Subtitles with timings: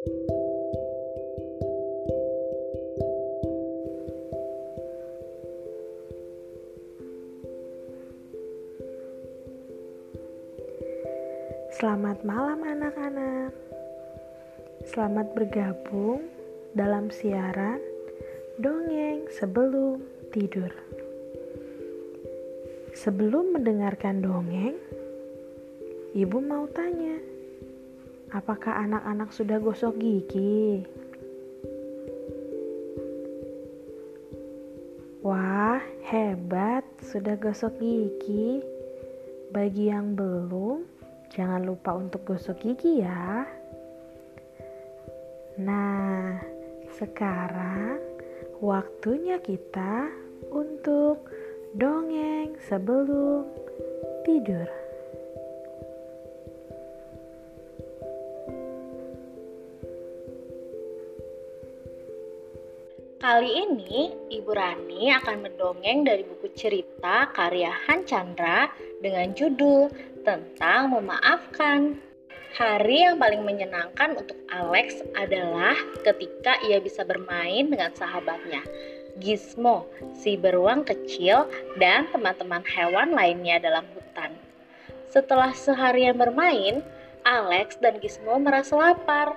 [0.00, 0.16] Selamat
[12.24, 13.52] malam anak-anak.
[14.88, 16.24] Selamat bergabung
[16.72, 17.84] dalam siaran
[18.56, 20.00] dongeng sebelum
[20.32, 20.72] tidur.
[22.96, 24.80] Sebelum mendengarkan dongeng,
[26.16, 27.20] Ibu mau tanya,
[28.34, 30.86] apakah anak-anak sudah gosok gigi?
[35.20, 38.64] Wah, hebat, sudah gosok gigi.
[39.50, 40.86] Bagi yang belum,
[41.30, 43.46] Jangan lupa untuk gosok gigi ya.
[45.62, 46.42] Nah,
[46.98, 48.02] sekarang
[48.58, 50.10] waktunya kita
[50.50, 51.30] untuk
[51.78, 53.46] dongeng sebelum
[54.26, 54.79] tidur.
[63.20, 68.72] Kali ini, Ibu Rani akan mendongeng dari buku cerita karya Han Chandra
[69.04, 69.92] dengan judul
[70.24, 72.00] tentang memaafkan.
[72.56, 78.64] Hari yang paling menyenangkan untuk Alex adalah ketika ia bisa bermain dengan sahabatnya,
[79.20, 79.84] Gizmo,
[80.16, 81.44] si beruang kecil,
[81.76, 84.32] dan teman-teman hewan lainnya dalam hutan.
[85.12, 86.80] Setelah seharian bermain,
[87.28, 89.36] Alex dan Gizmo merasa lapar.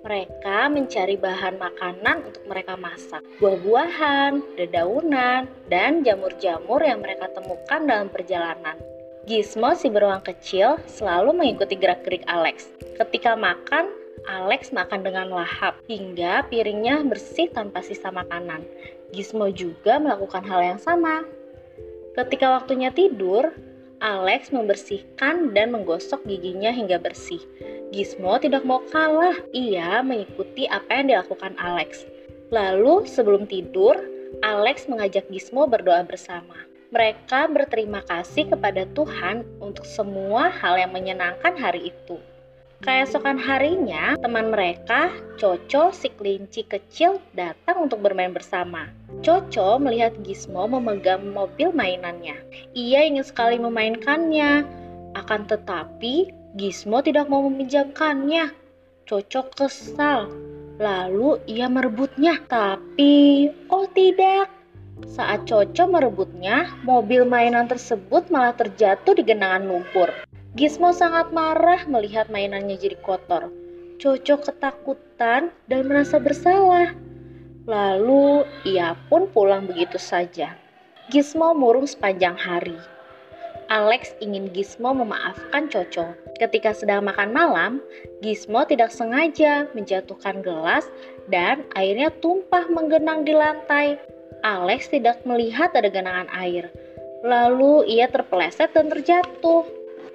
[0.00, 8.08] Mereka mencari bahan makanan untuk mereka masak, buah-buahan, dedaunan, dan jamur-jamur yang mereka temukan dalam
[8.08, 8.80] perjalanan.
[9.28, 12.72] Gizmo si beruang kecil selalu mengikuti gerak-gerik Alex.
[12.96, 13.92] Ketika makan,
[14.24, 18.64] Alex makan dengan lahap hingga piringnya bersih tanpa sisa makanan.
[19.12, 21.28] Gizmo juga melakukan hal yang sama.
[22.16, 23.52] Ketika waktunya tidur,
[24.00, 27.44] Alex membersihkan dan menggosok giginya hingga bersih.
[27.90, 32.06] Gizmo tidak mau kalah, ia mengikuti apa yang dilakukan Alex.
[32.54, 33.98] Lalu sebelum tidur,
[34.46, 36.54] Alex mengajak Gizmo berdoa bersama.
[36.94, 42.18] Mereka berterima kasih kepada Tuhan untuk semua hal yang menyenangkan hari itu.
[42.80, 48.88] Keesokan harinya, teman mereka, Coco, si kelinci kecil, datang untuk bermain bersama.
[49.20, 52.38] Coco melihat Gizmo memegang mobil mainannya.
[52.72, 54.64] Ia ingin sekali memainkannya,
[55.12, 58.50] akan tetapi Gizmo tidak mau meminjamkannya.
[59.06, 60.30] Coco kesal,
[60.82, 62.42] lalu ia merebutnya.
[62.46, 64.50] Tapi, oh tidak,
[65.06, 70.12] saat Coco merebutnya, mobil mainan tersebut malah terjatuh di genangan lumpur.
[70.58, 73.48] Gizmo sangat marah melihat mainannya jadi kotor.
[74.02, 76.92] Coco ketakutan dan merasa bersalah.
[77.64, 80.58] Lalu ia pun pulang begitu saja.
[81.08, 82.76] Gizmo murung sepanjang hari.
[83.70, 86.10] Alex ingin Gizmo memaafkan Coco.
[86.42, 87.78] Ketika sedang makan malam,
[88.18, 90.90] Gizmo tidak sengaja menjatuhkan gelas
[91.30, 93.94] dan airnya tumpah menggenang di lantai.
[94.42, 96.66] Alex tidak melihat ada genangan air.
[97.22, 99.62] Lalu ia terpeleset dan terjatuh.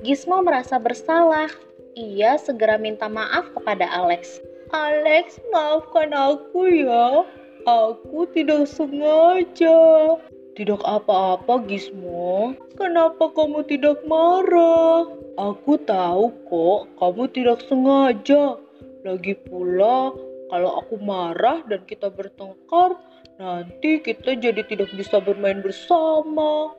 [0.04, 1.48] Gizmo merasa bersalah.
[1.96, 4.44] Ia segera minta maaf kepada Alex.
[4.76, 7.24] Alex, maafkan aku ya.
[7.64, 10.20] Aku tidak sengaja.
[10.56, 12.56] Tidak apa-apa, Gizmo.
[12.80, 15.04] Kenapa kamu tidak marah?
[15.36, 18.56] Aku tahu kok, kamu tidak sengaja.
[19.04, 20.16] Lagi pula,
[20.48, 22.96] kalau aku marah dan kita bertengkar,
[23.36, 26.72] Nanti kita jadi tidak bisa bermain bersama.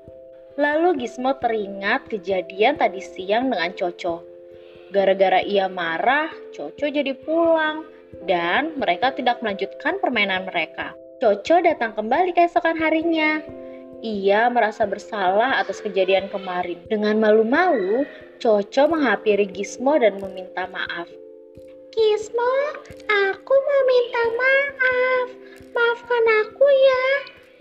[0.57, 4.25] Lalu Gizmo teringat kejadian tadi siang dengan Coco.
[4.89, 7.85] Gara-gara ia marah, Coco jadi pulang
[8.25, 10.97] dan mereka tidak melanjutkan permainan mereka.
[11.21, 13.45] Coco datang kembali keesokan harinya.
[14.07, 16.79] Ia merasa bersalah atas kejadian kemarin.
[16.87, 18.07] Dengan malu-malu,
[18.39, 21.11] Coco menghampiri Gizmo dan meminta maaf.
[21.91, 22.55] Gizmo,
[23.11, 25.27] aku mau minta maaf.
[25.75, 27.07] Maafkan aku ya.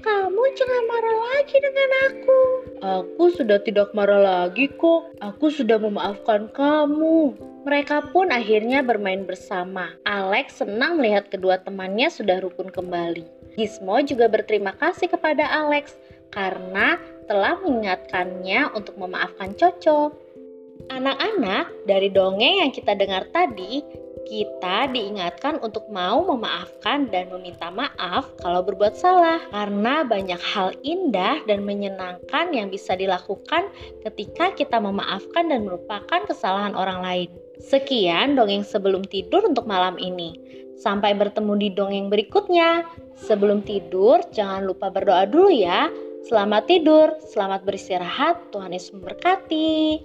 [0.06, 2.42] Kamu jangan marah lagi dengan aku.
[2.86, 5.18] Aku sudah tidak marah lagi kok.
[5.26, 7.34] Aku sudah memaafkan kamu.
[7.66, 9.98] Mereka pun akhirnya bermain bersama.
[10.06, 13.26] Alex senang melihat kedua temannya sudah rukun kembali.
[13.58, 15.98] Gizmo juga berterima kasih kepada Alex
[16.34, 20.14] karena telah mengingatkannya untuk memaafkan Coco.
[20.92, 23.82] Anak-anak, dari dongeng yang kita dengar tadi,
[24.26, 31.46] kita diingatkan untuk mau memaafkan dan meminta maaf kalau berbuat salah, karena banyak hal indah
[31.46, 33.70] dan menyenangkan yang bisa dilakukan
[34.02, 37.30] ketika kita memaafkan dan melupakan kesalahan orang lain.
[37.62, 40.38] Sekian dongeng sebelum tidur untuk malam ini.
[40.76, 42.84] Sampai bertemu di dongeng berikutnya.
[43.16, 45.88] Sebelum tidur, jangan lupa berdoa dulu ya.
[46.26, 50.02] Selamat tidur, selamat beristirahat, Tuhan Yesus memberkati.